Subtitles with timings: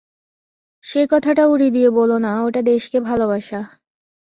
[0.83, 3.59] সেই কথাটা উড়িয়ে দিয়ে বলো না ওটা দেশকে ভালোবাসা।